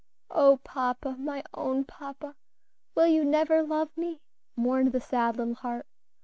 [0.31, 1.15] "O, papa!
[1.19, 2.35] my own papa,
[2.95, 4.19] will you never love me?"
[4.55, 5.85] mourned the sad little heart.